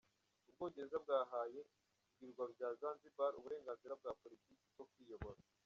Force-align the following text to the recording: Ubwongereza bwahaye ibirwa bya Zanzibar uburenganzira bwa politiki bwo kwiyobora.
Ubwongereza 0.49 0.97
bwahaye 1.05 1.59
ibirwa 2.21 2.43
bya 2.53 2.69
Zanzibar 2.79 3.31
uburenganzira 3.39 3.93
bwa 3.99 4.11
politiki 4.21 4.65
bwo 4.73 4.85
kwiyobora. 4.91 5.39